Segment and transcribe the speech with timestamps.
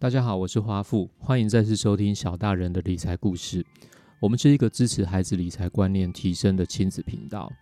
[0.00, 3.66] 大家好，我是花富，欢迎再次收听小大人的理财故事。
[4.20, 7.52] 我们是一个支持孩子理财观念提升的亲子频道。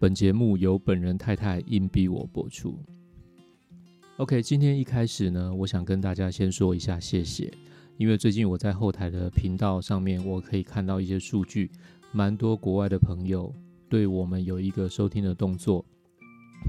[0.00, 2.76] 本节目由本人太太硬逼我播出。
[4.16, 7.54] OK，今天一开始呢，我想跟大家先说一下谢谢，
[7.98, 11.70] 因为最近我在后台的频道上面，我可以看到一些数据，
[12.10, 13.54] 蛮多国外的朋友
[13.88, 15.84] 对我们有一个收听的动作，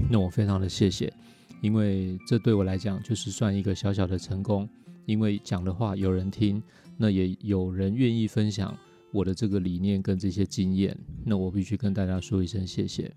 [0.08, 1.12] 那我非常的谢谢。
[1.60, 4.68] 因为这对我来讲就是算一个小小的成功，
[5.04, 6.62] 因为讲的话有人听，
[6.96, 8.76] 那也有人愿意分享
[9.12, 13.10] 我的这个理念跟这些经验，那我必须跟大家说一声谢谢。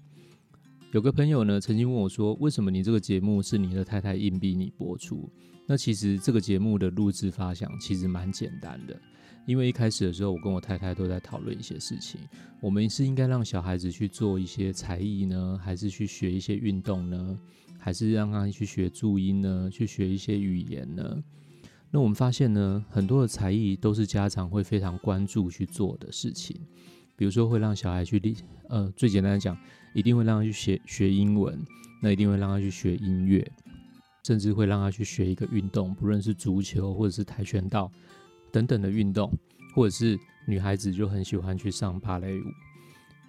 [0.92, 5.30] 有个朋友呢曾经问我说，为什么你这个节目是你的太太硬逼你播出？
[5.68, 9.00] 那其实这个节目的录制发想其实蛮简单的，
[9.46, 12.20] 因为一开始的时候我跟我太太都在讨论一些事情，
[12.60, 17.40] 我们是应该让小孩子去做一些才艺呢，还是去学一些运动呢？
[17.80, 21.24] 还是让他去学注音呢，去学一些语言呢？
[21.90, 26.60] 那我们发现呢，很多的才艺都是家长会非常关注去做的事情。
[27.16, 28.36] 比如说，会让小孩去练，
[28.68, 29.58] 呃，最简单的讲，
[29.96, 31.58] 一定会让他去学学英文，
[32.02, 33.50] 那一定会让他去学音乐，
[34.24, 37.90] 甚至会让他去学一个运动，不论是足球或者是跆拳道
[38.52, 39.34] 等等的运动，
[39.74, 42.44] 或者是女孩子就很喜欢去上芭蕾舞。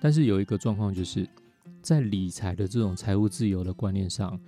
[0.00, 1.26] 但是有一个状况就是。
[1.82, 4.38] 在理财的这种财务自由的观念上，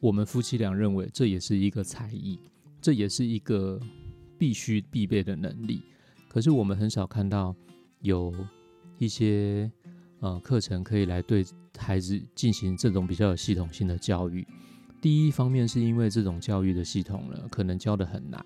[0.00, 2.38] 我们夫妻俩认为这也是一个才艺，
[2.80, 3.80] 这也是一个
[4.36, 5.82] 必须必备的能力。
[6.28, 7.54] 可是我们很少看到
[8.00, 8.34] 有
[8.98, 9.70] 一些
[10.20, 11.44] 呃课程可以来对
[11.78, 14.46] 孩子进行这种比较有系统性的教育。
[15.00, 18.44] 第一方面是因为这种教育的系统呢，可能教的很难，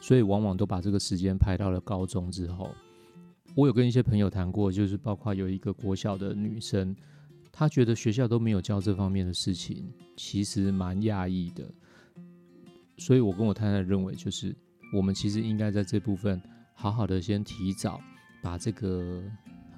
[0.00, 2.70] 所以往往都把这个时间排到了高中之后。
[3.54, 6.94] 我有跟一些朋友谈过，就是包括有一个国小的女生。
[7.56, 11.64] 他觉得学校都没有教这方面的事情，其实蛮讶异的。
[12.98, 14.52] 所以我跟我太太认为，就是
[14.92, 16.42] 我们其实应该在这部分
[16.74, 18.00] 好好的先提早
[18.42, 19.22] 把这个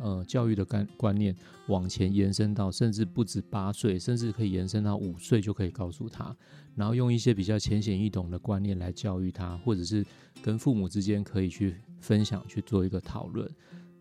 [0.01, 1.37] 呃教育的观观念
[1.69, 6.35] 往前延伸到，甚至不止八岁，甚至可以延伸到五岁就可以告诉他，
[6.75, 10.03] 然后用一些比较浅显易懂的观念来教育他，或者是
[10.41, 13.47] 跟父母之间可以去分享去做一个讨论。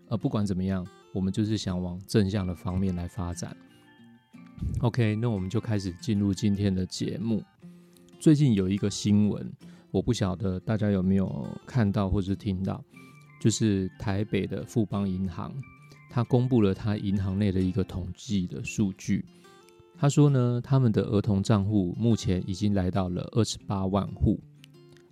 [0.07, 0.87] 呃，不管怎么样。
[1.15, 3.55] 我们就是想往正向的方面来发展。
[4.81, 7.41] OK，那我们就开始进入今天的节目。
[8.19, 9.49] 最近有一个新闻，
[9.91, 12.83] 我不晓得大家有没有看到或者听到，
[13.39, 15.53] 就是台北的富邦银行，
[16.09, 19.23] 它公布了它银行内的一个统计的数据。
[19.97, 24.37] 他说呢，他们的儿童账户目前已经来到了二十八万户，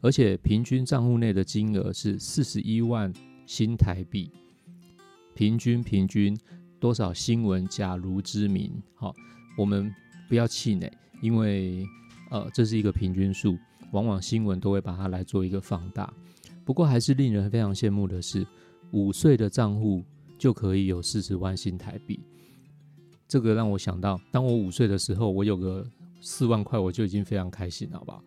[0.01, 3.13] 而且平均账户内的金额是四十一万
[3.45, 4.29] 新台币。
[5.35, 6.37] 平均平均
[6.79, 8.71] 多少新闻假如之名？
[8.95, 9.13] 好，
[9.57, 9.93] 我们
[10.27, 11.85] 不要气馁，因为
[12.29, 13.57] 呃这是一个平均数，
[13.91, 16.11] 往往新闻都会把它来做一个放大。
[16.65, 18.45] 不过还是令人非常羡慕的是，
[18.91, 20.03] 五岁的账户
[20.37, 22.19] 就可以有四十万新台币。
[23.27, 25.85] 这个让我想到，当我五岁的时候，我有个
[26.21, 28.23] 四万块，我就已经非常开心，好不好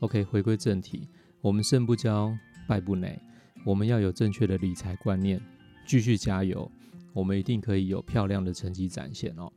[0.00, 1.08] ？OK，回归正题，
[1.40, 2.36] 我们胜不骄，
[2.66, 3.18] 败不馁，
[3.64, 5.40] 我们要有正确的理财观念。
[5.86, 6.70] 继续加油，
[7.12, 9.50] 我们一定可以有漂亮的成绩展现哦。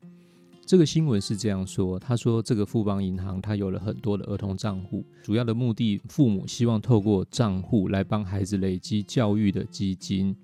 [0.66, 10.35] 这个新闻是这样说：他说，这个富邦银行它有了很多的儿童账户，主要的目的，父母希望透过账户来帮孩子累积教育的基金，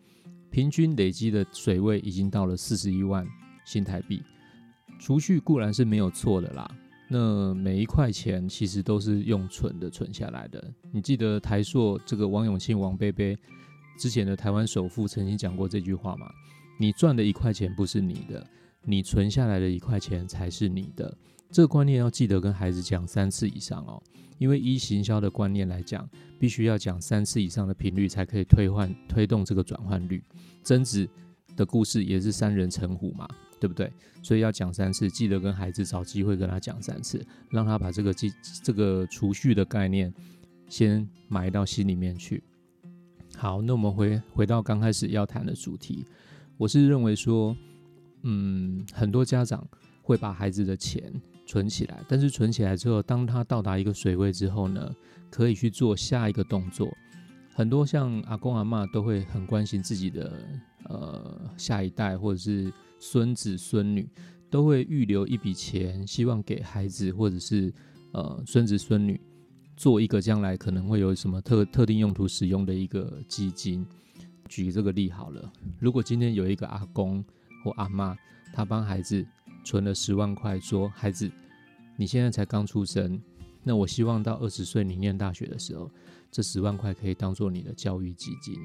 [0.51, 3.27] 平均累积的水位已经到了四十一万
[3.65, 4.21] 新台币。
[4.99, 6.69] 储蓄固然是没有错的啦，
[7.09, 10.63] 那每一块钱其实都是用存的存下来的。
[10.91, 13.35] 你记得台硕这个王永庆王贝贝。
[14.01, 16.25] 之前的台湾首富曾经讲过这句话嘛？
[16.79, 18.43] 你赚的一块钱不是你的，
[18.83, 21.15] 你存下来的一块钱才是你的。
[21.51, 24.01] 这个观念要记得跟孩子讲三次以上哦，
[24.39, 30.23] 因为依行销的观念来讲，必须要讲三次以上的频率才可以推换推动这个转换率。
[30.63, 31.07] 贞子
[31.55, 33.29] 的故事也是三人成虎嘛，
[33.59, 33.93] 对不对？
[34.23, 38.33] 所以要讲三次，记得跟孩子找机会跟他讲三次，让他把这个记
[38.63, 40.11] 这个储蓄的概念
[40.67, 42.41] 先埋到心里面去。
[43.41, 46.05] 好，那我们回回到刚开始要谈的主题，
[46.57, 47.57] 我是认为说，
[48.21, 49.67] 嗯，很多家长
[50.03, 51.11] 会把孩子的钱
[51.47, 54.95] 存起来，但是存起来之后，当他到达一个水位之后呢，
[55.31, 56.87] 可以去做下一个动作。
[57.51, 60.37] 很多像阿公阿妈都会很关心自己的
[60.83, 64.07] 呃下一代或者是孙子孙女，
[64.51, 67.73] 都会预留一笔钱，希望给孩子或者是
[68.11, 69.19] 呃孙子孙女。
[69.81, 73.83] 做一个将来可能会有什么特特定用途使用的一个基金，
[74.47, 75.51] 举这个例好了。
[75.79, 77.25] 如果今天有一个阿公
[77.63, 78.15] 或阿妈，
[78.53, 79.25] 他帮孩子
[79.65, 81.31] 存了十万块，说孩子，
[81.97, 83.19] 你现在才刚出生，
[83.63, 85.89] 那我希望到二十岁你念大学的时候，
[86.29, 88.55] 这十万块可以当做你的教育基金。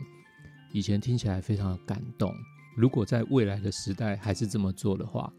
[0.70, 2.30] 以前听起来非常的感动，
[2.76, 5.32] 如果在未来的时代还是这么做的话，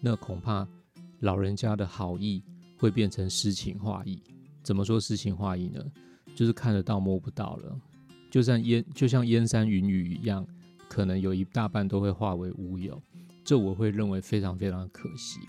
[0.00, 0.66] 那恐怕
[1.20, 2.42] 老人家的好意
[2.76, 4.20] 会变成诗情画意。
[4.62, 5.84] 怎么说诗情画意呢？
[6.34, 7.80] 就是看得到摸不到了，
[8.30, 10.46] 就像烟就像烟山云雨一样，
[10.88, 13.00] 可能有一大半都会化为乌有。
[13.44, 15.40] 这我会认为非常非常可惜。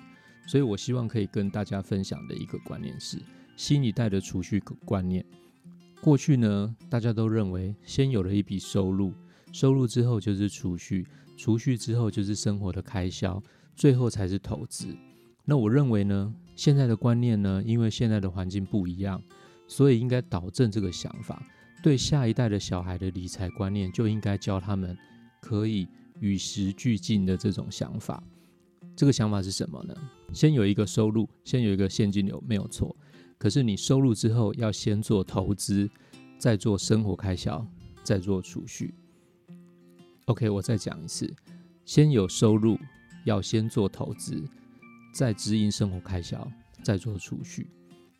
[0.47, 3.17] 所以我希望可以跟大家分享的一个观念是。
[3.55, 5.23] 新一代的储蓄观念，
[6.01, 9.13] 过去呢，大家都认为先有了一笔收入，
[9.51, 11.05] 收入之后就是储蓄，
[11.37, 13.41] 储蓄之后就是生活的开销，
[13.75, 14.87] 最后才是投资。
[15.45, 19.21] 那我认为呢，现在的观念呢，因为现在的环境不一样，
[19.67, 21.41] 所以应该导正这个想法。
[21.81, 24.97] 对下一代的小孩的理财观念，就应该教他们
[25.41, 25.87] 可以
[26.19, 28.23] 与时俱进的这种想法。
[28.95, 29.93] 这个想法是什么呢？
[30.31, 32.95] 先有一个收入，先有一个现金流，没有错。
[33.37, 35.89] 可是你收入之后要先做投资，
[36.37, 37.65] 再做生活开销，
[38.03, 38.93] 再做储蓄。
[40.25, 41.29] OK，我再讲一次，
[41.83, 42.79] 先有收入，
[43.25, 44.41] 要先做投资，
[45.13, 46.45] 在支应生活开销，
[46.81, 47.67] 在做储蓄，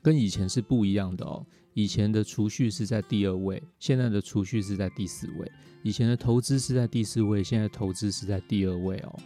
[0.01, 1.45] 跟以前是不一样的哦。
[1.74, 5.48] 以前的储蓄是在第二位，现在的储蓄是在第四位；
[5.81, 9.19] 以前的投资是在第四位，现在投资是在第二位哦。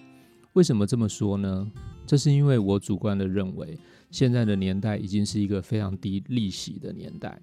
[0.54, 1.69] 为什么这么说呢？
[2.06, 3.78] 这是因为我主观的认为。
[4.10, 7.38] 现在的年代已经是一个非常低利息的年代，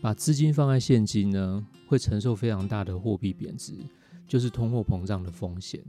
[0.00, 3.74] 把资金放在现金呢，会承受非常大的货币贬值，
[4.26, 5.84] 就是通货膨胀的风险，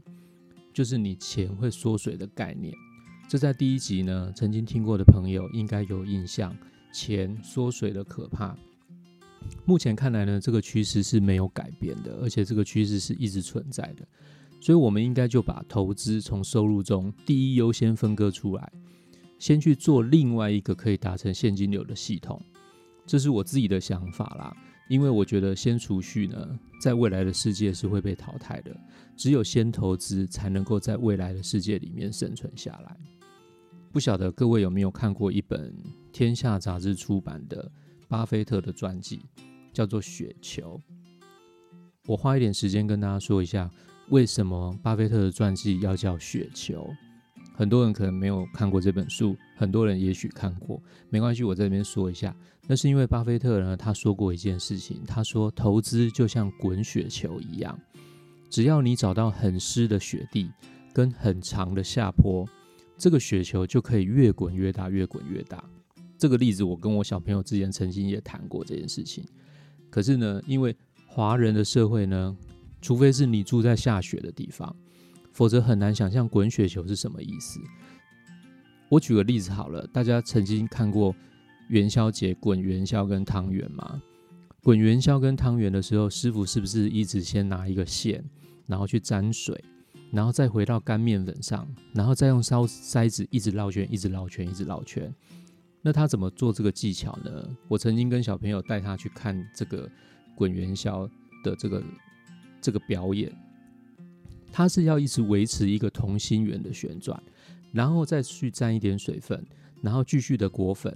[0.73, 2.73] 就是你钱会缩水的概念。
[3.29, 6.51] 这在第一集呢，曾经听过的朋友应该有印象，
[6.91, 8.57] 钱缩水的可怕。
[9.65, 14.03] 目前看来呢，这个趋势是没有改变的，而且这个趋势是一直存在的，
[14.59, 18.71] 所以我们应该就把投资从收入中第一优先分割出来。
[19.37, 22.41] 先去做另外一个可以达成现金流的系统，
[23.05, 24.57] 这是我自己的想法啦。
[24.89, 28.75] 因为我觉得先储蓄呢，在未来的世界是会被淘汰的，
[29.15, 32.97] 只有先投资才能够在未来的世界里面生存下来。
[33.91, 35.73] 不晓得各位有没有看过一本
[36.11, 37.71] 《天下》杂志出版的
[38.07, 39.25] 巴菲特的传记，
[39.73, 40.79] 叫做《雪球》。
[42.05, 43.69] 我花一点时间跟大家说一下，
[44.09, 46.83] 为什么巴菲特的传记要叫《雪球》。
[47.55, 52.33] 很多人可能没有看过这本书，很多人也许看过，没关系，我在这边说一下。
[52.67, 57.77] 那是因为巴菲特呢，他说过一件事情，他说投资就像滚雪球一样，
[58.51, 60.49] 只要你找到很湿的雪地
[60.93, 62.47] 跟很长的下坡，
[62.99, 65.63] 这个雪球就可以越滚越大，越滚越大。
[66.17, 69.23] 这个例子我跟我小朋友之前曾经也谈过这件事情。
[69.89, 70.75] 可是呢，因为
[71.07, 72.37] 华人的社会呢，
[72.81, 74.75] 除非是你住在下雪的地方。
[75.31, 77.61] 否则很难想象滚雪球是什么意思。
[78.89, 81.15] 我举个例子好了，大家曾经看过
[81.69, 84.01] 元宵节滚元宵跟汤圆吗？
[84.61, 88.21] 滚元宵跟汤圆的时候，师傅是不是一直先拿一个线，
[88.67, 89.63] 然后去沾水，
[90.11, 95.13] 然后再回到干面粉上，然后再用烧筛子一直绕圈，一直绕圈，一直绕圈？
[95.81, 97.47] 那他怎么做这个技巧呢？
[97.67, 99.89] 我曾经跟小朋友带他去看这个
[100.35, 101.07] 滚元宵
[101.43, 101.83] 的这个
[102.59, 103.31] 这个表演。
[104.51, 107.21] 他是要一直维持一个同心圆的旋转，
[107.71, 109.45] 然后再去沾一点水分，
[109.79, 110.91] 然后继续的裹粉，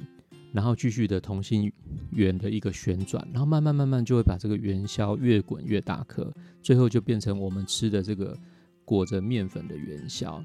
[0.52, 1.72] 然后继续的同心
[2.10, 6.34] 圆的一个旋转，然后慢慢慢慢就会把这个元宵越滚越大颗，
[6.64, 8.36] 最后就变成我们吃的这个
[8.86, 10.44] 裹着面粉的元宵。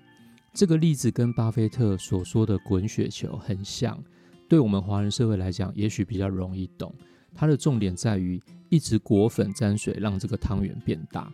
[0.53, 4.03] 这个例子跟巴菲特所说的滚雪球很像，
[4.49, 6.95] 对我们华人社会来讲，也许比较容易懂。
[7.35, 11.33] 它的重点在于一直裹粉沾水，让这个汤圆变大。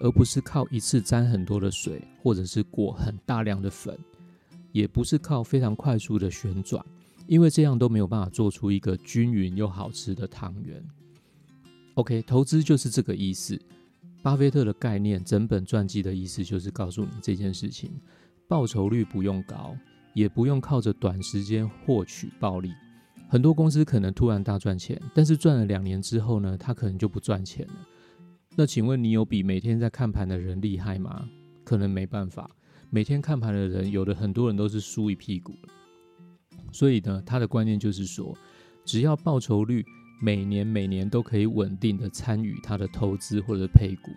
[0.00, 3.96] 而不是靠一次沾很多的水，或者是裹很大量的粉，
[4.72, 6.84] 也不是靠非常快速的旋转，
[7.28, 10.84] 因为这样都没有办法做出一个均匀又好吃的汤圆。
[11.94, 13.56] OK，投资就是这个意思。
[14.22, 17.90] 巴菲特的概念，整本传记的意思就是告诉你这件事情：
[18.46, 19.76] 报酬率不用高，
[20.14, 22.70] 也不用靠着短时间获取暴利。
[23.28, 27.74] 很多公司可能突然大赚钱，但是赚了两年之后呢，他可能就不赚钱了。
[28.54, 31.28] 那请问你有比每天在看盘的人厉害吗？
[31.64, 32.48] 可能没办法。
[32.90, 35.54] 每天看盘的人，有的很多人都是输一屁股
[36.70, 38.36] 所以呢，他的观念就是说，
[38.84, 39.84] 只要报酬率
[40.22, 44.12] 每年每年都可以稳定的参与他的投资或者配股，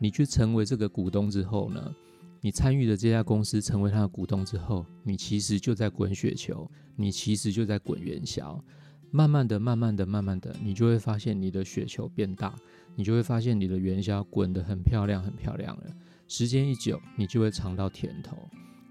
[0.00, 1.92] 你去成为这个股东之后呢，
[2.40, 8.64] 你参与的这家公司成为他的股东之后，你其实就在滚雪球，你其实就在滚元宵。
[9.10, 12.54] 慢慢的、慢慢的、慢慢的，你就会发现你的雪球变大。
[12.94, 15.84] 你就会发现你的元宵滚得很漂亮，很漂亮了。
[16.28, 18.36] 时间一久，你就会尝到甜头。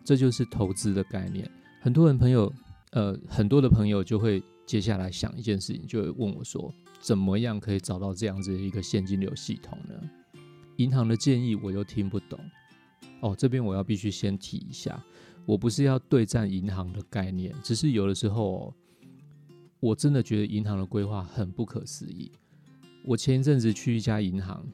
[0.03, 1.49] 这就是投资的概念。
[1.81, 2.51] 很多人朋友，
[2.91, 9.95] 呃，很多的朋友就会接下来想一件事情，就会问我说，怎么样可以找到这样子的一个现金流系统呢？
[10.75, 12.37] 银行的建议我又听不懂。
[13.21, 15.01] 哦，这边我要必须先提一下，
[15.45, 18.73] 我不是要对战银行的概念，只是有的时候，
[19.79, 22.29] 我真的觉得银行的规划很不可思议。
[23.05, 24.67] 我前一阵子去一家银行，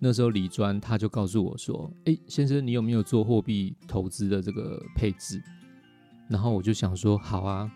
[0.00, 5.40] 那时候李专他就告诉我说：“诶，先生，你有没有做货币投资的这个配置？”
[6.28, 7.70] 然后我就想说：“好啊，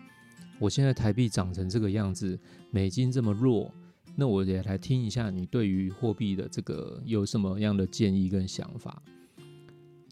[0.61, 2.39] 我现在台币涨成这个样子，
[2.69, 3.73] 美金这么弱，
[4.15, 9.01] 那我也来听一下你对于货币的这个有什么样的建议跟想法。”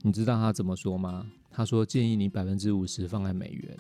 [0.01, 1.24] 你知道他怎么说吗？
[1.51, 3.77] 他说建议你百分之五十放在美元，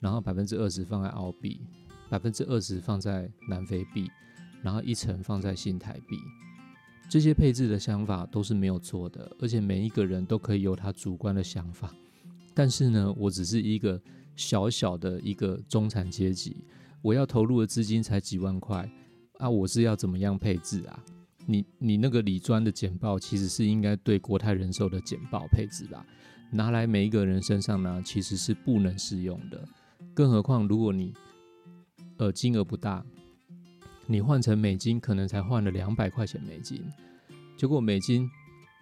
[0.00, 1.60] 然后百分之二十放在澳币，
[2.10, 4.10] 百分之二十放在南非币，
[4.62, 6.18] 然后一层放在新台币。
[7.08, 11.94] 这些配置的想法都是没有错的，而且每一个人都可以有他主观的想法。
[12.52, 14.00] 但是呢，我只是一个
[14.36, 16.56] 小小的一个中产阶级，
[17.02, 18.88] 我要投入的资金才几万块
[19.38, 21.04] 啊，我是要怎么样配置啊？
[21.46, 26.06] 你你那个理专的简报其实是应该对国泰人寿的简报配置吧，
[26.50, 29.62] 拿来每一个人身上呢，其实是不能适用的。
[30.14, 31.12] 更何况如果你
[32.16, 33.04] 呃金额不大，
[34.06, 36.82] 你换成美金可能才换了两百块钱美金，
[37.56, 38.28] 结果美金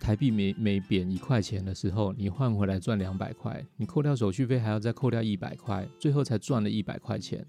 [0.02, 7.46] 台币每每贬一块钱的时候，你换回来赚两百块，你扣掉手续费还要再扣掉一百块，最后才赚了一百块钱，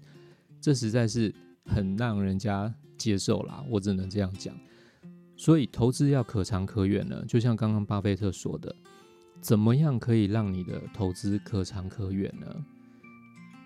[0.60, 1.34] 这实在是
[1.64, 4.56] 很让人家接受啦，我只能这样讲。
[5.36, 8.72] 所以投资要可长可远呢，就像刚刚巴菲特说的，
[9.40, 12.46] 怎么样可以让你的投资可长可远呢？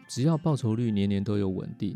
[0.09, 1.95] 只要报酬率年年都有稳定，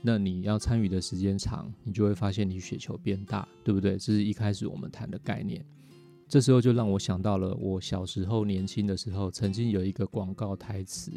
[0.00, 3.98] 那你要参与的时间长，你就会发现你雪球变大，对不对？
[3.98, 5.64] 这是一开始我们谈的概念。
[6.30, 11.10] 这时候就让我想到了我小时候年轻的时候，曾经有一个广告台词：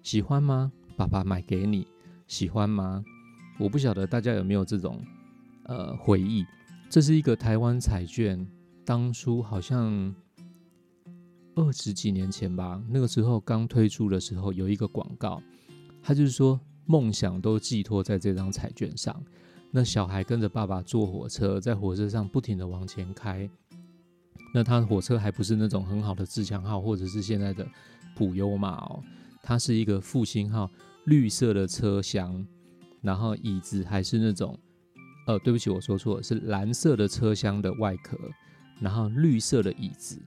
[0.00, 0.70] 喜欢吗？
[0.96, 1.88] 爸爸买给你，
[2.28, 3.04] 喜欢吗？
[3.58, 5.04] 我不晓得大家有没有这种
[5.64, 6.46] 呃回忆。
[6.88, 8.46] 这是一个台湾彩券，
[8.84, 10.14] 当初好像
[11.56, 15.42] 二十几年前吧，那个时候刚推出的时候，有一个广告，
[16.00, 19.20] 他就是说梦想都寄托在这张彩券上。
[19.72, 23.50] 那小孩跟着爸爸坐火车，在火车上不停的往前开。
[24.52, 27.66] 那他火车还不是那种很好的自强号，或者是现在的
[28.16, 29.02] 普悠玛哦，
[29.42, 30.70] 它是一个复兴号，
[31.04, 32.46] 绿色的车厢，
[33.00, 34.58] 然后椅子还是那种。
[35.26, 38.18] 呃，对不起，我说错了，是蓝色的车厢的外壳，
[38.80, 40.18] 然后绿色的椅子。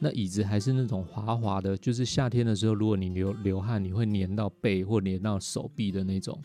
[0.00, 6.38] 那椅子还是那种滑滑的，就是夏天的时候，如果你流流汗，你会粘到背或粘到手臂的那种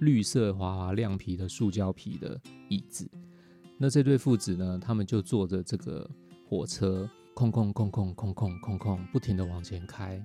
[0.00, 3.08] 绿色滑滑亮皮的塑胶皮的椅子。
[3.78, 6.10] 那这对父子呢，他们就坐着这个
[6.48, 10.24] 火车，空空空空空空空空，不停的往前开。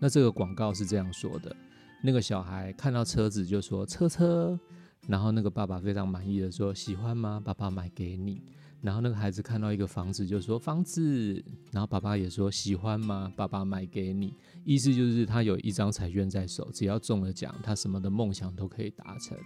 [0.00, 1.54] 那这个广告是这样说的：
[2.02, 4.58] 那个小孩看到车子就说：“车车。”
[5.06, 7.40] 然后那个爸爸非常满意的说：“喜欢吗？
[7.42, 8.42] 爸爸买给你。”
[8.82, 13.32] 然后那个孩子看到一个房子就说：“房子。”然后爸爸也说：“喜欢吗？
[13.36, 14.34] 爸爸买给你。”
[14.64, 19.36] 意思就是他有一张彩券在手，只要中了奖，他什么的梦想都可以达成。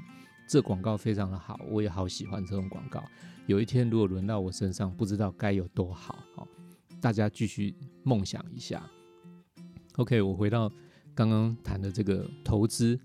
[0.47, 3.03] 这广告非常的好，我也好喜欢这种广告。
[3.47, 6.19] 有一天如果轮到我身上，不知道该有多好。
[6.35, 6.47] 好，
[7.01, 8.83] 大家继续梦想一下。
[9.97, 10.71] OK，我回到
[11.15, 12.99] 刚刚谈的这个投资，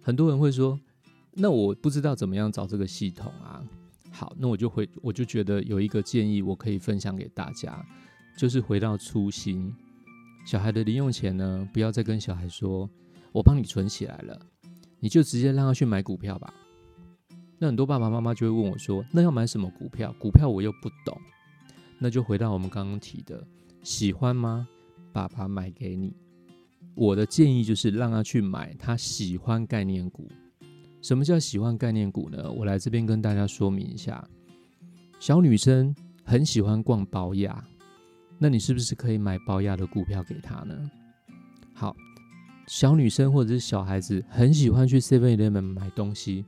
[0.00, 0.78] 很多人会说。
[1.34, 3.64] 那我不知道怎么样找这个系统啊。
[4.10, 7.82] 好，那我就回，我就觉得有一个建议，我可以分享给大家，
[8.36, 9.74] 就是回到初心。
[10.44, 12.88] 小孩的零用钱呢，不要再跟小孩说
[13.32, 14.38] “我帮你存起来了”，
[15.00, 16.52] 你就直接让他去买股票吧。
[17.62, 20.12] 那很多爸爸妈妈就会问我说：“那要买什么股票？
[20.18, 21.16] 股票我又不懂。”
[21.96, 23.46] 那就回到我们刚刚提的，
[23.84, 24.66] 喜欢吗？
[25.12, 26.12] 爸爸买给你。
[26.96, 30.28] 我的建议就是让他去买他喜欢概念股。
[31.02, 32.50] 什么叫喜欢概念股呢？
[32.50, 34.28] 我来这边跟大家说明一下。
[35.20, 37.64] 小女生很喜欢逛保雅，
[38.40, 40.90] 那你是不是可以买保雅的股票给她呢？
[41.74, 41.94] 好，
[42.66, 46.44] 小女生或者是小孩子很喜欢去 Seven Eleven 买东西，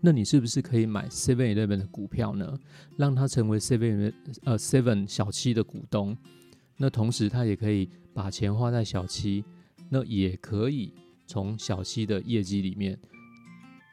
[0.00, 2.58] 那你是不是可以买 Seven Eleven 的股票呢？
[2.96, 6.16] 让他成为 Seven Eleven 呃 Seven 小七的股东，
[6.76, 9.44] 那同时他也可以把钱花在小七，
[9.88, 10.94] 那也可以
[11.26, 12.98] 从小七的业绩里面。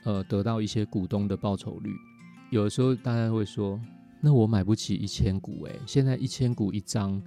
[0.03, 1.91] 呃，得到一些股东的报酬率，
[2.50, 3.77] 有的时候大家会说，
[4.22, 7.22] 那我买不起一千股诶，现在一千股一张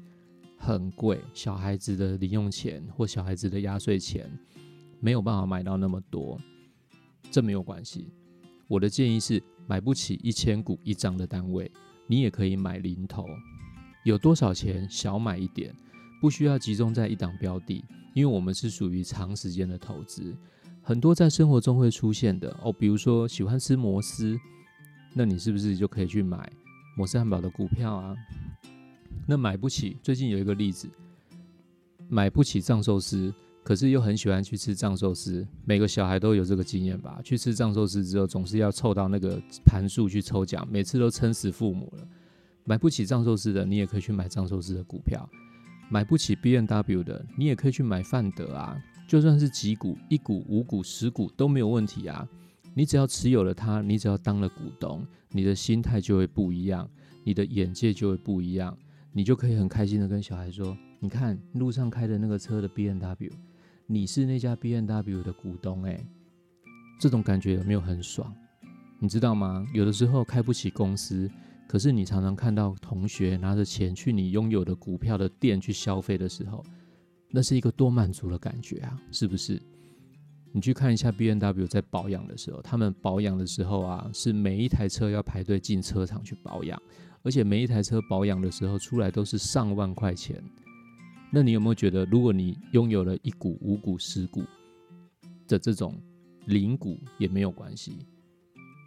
[0.56, 4.30] 很贵，小孩子的零用钱或小孩子的压岁钱
[4.98, 6.40] 没有办法买到那么多，
[7.30, 8.08] 这没有关系。
[8.70, 11.68] 我的建议是，买不起一千股一张的单位，
[12.06, 13.26] 你也可以买零头，
[14.04, 15.74] 有多少钱小买一点，
[16.20, 17.84] 不需要集中在一档标的，
[18.14, 20.32] 因为我们是属于长时间的投资。
[20.82, 24.38] 很多在生活中会出现的哦，比如说喜欢吃摩斯，
[25.14, 26.48] 那你是不是就可以去买
[26.96, 28.14] 摩斯汉堡的股票啊？
[29.26, 30.88] 那买不起，最近有一个例子，
[32.08, 33.34] 买不起藏寿司，
[33.70, 35.46] 可是又很喜欢去吃藏寿司。
[35.64, 37.20] 每个小孩都有这个经验吧？
[37.22, 42.08] 去吃藏寿司之后，总是要凑到那个盘数去抽奖，每次都撑死父母了。
[42.64, 45.20] 买不起藏寿司的，你也可以去买藏寿司的股票；
[45.88, 48.76] 买不起 B N W 的，你也可以去买范德啊。
[49.06, 52.28] 就算是几股、一股、五股、十股都没有问题啊。
[52.74, 56.90] 你只要持有了它，你只要当了股东，你的心态就会不一样，
[57.22, 58.76] 你的眼界就会不一样。
[59.12, 63.30] 你就可以很开心的跟小孩说：“你看路上开的那个车的 B N W，
[63.92, 66.06] 你是那家 B N W 的股东诶，
[67.00, 68.32] 这种感觉有没有很爽？
[69.00, 69.66] 你知道吗？
[69.74, 71.28] 有的时候开不起公司，
[71.66, 76.64] 可是你常常看到同学拿着钱去你拥有的股票的店去消费的时候，
[77.30, 78.96] 那是一个多满足的感觉啊！
[79.10, 79.60] 是不是？
[80.52, 86.80] 你去看一下 B N W 在保养的时候，他们保养的时候啊，是每一台车要排队进车厂去保养。”
[87.22, 90.42] 而且每一台车保养的时候出来都是上万块钱，
[91.32, 94.42] 那你有没有觉得，如果你拥有了一股、五股、十股
[95.46, 95.94] 的这种
[96.46, 97.98] 零股也没有关系，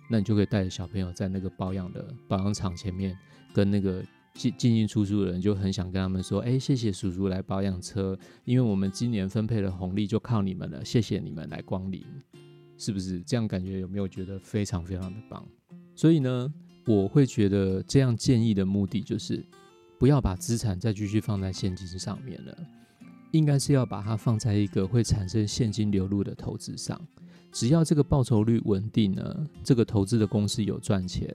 [0.10, 3.18] 那你就可以带着小朋友在那个保养的保养厂前面，
[3.54, 12.06] 跟那个进进进出出的人就很想跟他们说：“哎，谢谢叔叔来保养车，因为我们今年分配的红利就靠你们了，谢谢你们来光临，
[12.78, 13.22] 是不是？
[13.22, 15.48] 这样感觉有没有觉得非常非常的棒？
[15.96, 16.54] 所以呢？
[16.86, 19.42] 我会觉得这样建议的目的就是，
[20.04, 22.58] 不要把资产再继续放在现金上面了，
[23.32, 27.00] 应该是要把它放在一个会产生现金流入的投资上。
[27.54, 31.34] 只要这个报酬率稳定呢，这个投资的公司有赚钱，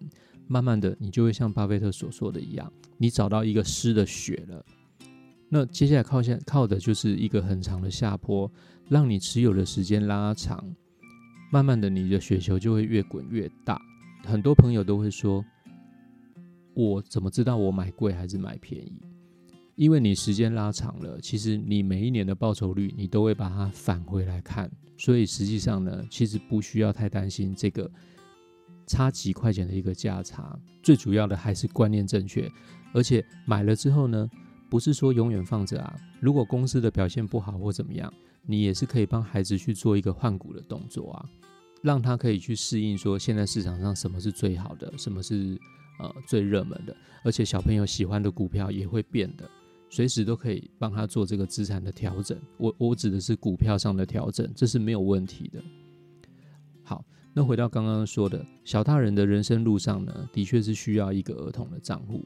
[0.48, 4.62] 慢慢的你就会像巴菲特所说的一样，你找到一个湿的雪了。
[5.48, 8.52] 那接下来靠下靠的就是一个很长的下坡，
[8.90, 10.62] 让你持有的时间拉长，
[11.50, 13.80] 慢慢的你的雪球就会越滚越大。
[14.26, 15.42] 很多朋友都会说
[16.78, 18.92] ：“我怎么知道我买贵还是买便宜？”
[19.74, 27.90] 因为你时间拉长了，其实你每一年的报酬率你都会把它返回来看，所以实际上呢，其实不需要太担心这个
[28.86, 30.56] 差几块钱的一个价差。
[30.82, 32.48] 最主要的还是观念正确，
[32.92, 34.28] 而且买了之后呢，
[34.70, 35.96] 不是说永远放着啊。
[36.20, 38.12] 如果公司的表现不好或怎么样，
[38.46, 41.24] 你也是可以帮孩子去做一个换股的动作啊。
[41.82, 45.56] 让他可以去适应，说现在市场上什么是最好的，什么是
[45.98, 49.48] 呃最热门的，而且小朋友喜欢的股票也会变的，
[49.90, 52.38] 随时都可以帮他做这个资产的调整。
[52.56, 55.62] 我我指的是股票上的调整，这是没有问题的。
[56.82, 62.24] 好，那回到刚刚说的小大人的人生路上呢，的确是需要一个儿童的账户，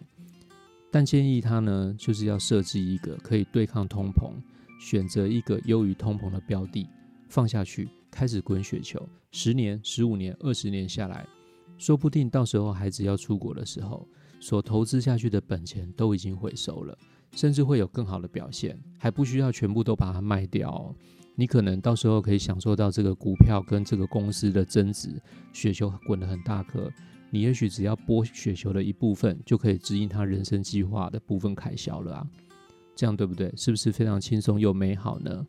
[0.90, 4.32] 但建议他呢，就是要设置一个可以对抗通膨，
[4.80, 6.86] 选择一个优于通膨的标的
[7.28, 7.88] 放下去。
[8.10, 11.26] 开始滚雪球，十年、十五年、二十年下来，
[11.78, 14.06] 说不定到时候孩子要出国的时候，
[14.40, 16.96] 所投资下去的本钱都已经回收了，
[17.32, 20.94] 甚至会有更好的表现，还不需要全部都把它卖掉。
[21.34, 25.20] 你可能到时候可以享受到这个股票跟这个公司的增值，
[25.52, 26.90] 雪球滚得很大颗，
[27.30, 32.26] 你也许只要剥雪球的一部分，就可以指引他人生计划的部分开销了啊！
[32.94, 33.50] 这样对不对？
[33.56, 35.46] 是不是非常轻松又美好呢？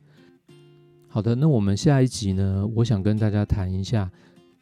[1.09, 2.65] 好的，那我们下一集呢？
[2.75, 4.09] 我想跟大家谈一下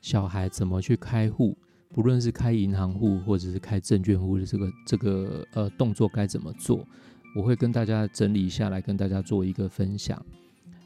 [0.02, 1.56] 小孩怎么去开户，
[1.90, 6.86] 不论是开银行户或者是开证券户的这个这个呃动作该怎么做，
[7.36, 10.24] 我会跟大家整理下来，跟大家做一个分享。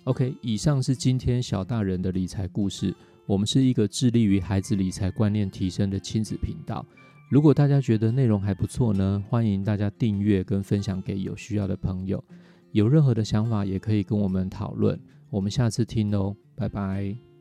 [0.03, 2.93] OK，以上是今天小大人的理财故事。
[3.25, 6.85] 我们是一个致力于孩子理财观念提升的亲子频道。
[7.27, 12.23] 如果大家觉得内容还不错呢，欢迎大家订阅跟分享给有需要的朋友。
[12.71, 14.99] 有任何的想法也可以跟我们讨论。
[15.31, 17.34] 我们下次听哦，拜拜。